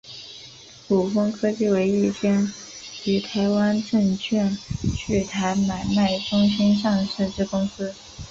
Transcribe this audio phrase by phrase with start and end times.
[0.87, 2.51] 伍丰科技为一间
[3.05, 4.57] 于台湾证券
[5.05, 7.93] 柜台买卖中心上市之公司。